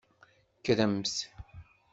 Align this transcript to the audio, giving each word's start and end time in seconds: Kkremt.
Kkremt. 0.57 1.15